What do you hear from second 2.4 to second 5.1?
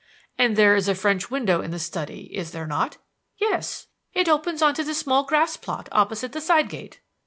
there not?" "Yes. It opens on to the